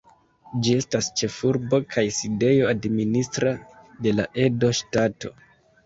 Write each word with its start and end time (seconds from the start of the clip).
Ĝi 0.67 0.71
estas 0.83 1.09
ĉefurbo 1.21 1.81
kaj 1.93 2.05
sidejo 2.21 2.73
administra 2.73 3.55
de 4.07 4.19
la 4.21 4.31
Edo 4.49 4.77
Ŝtato. 4.83 5.37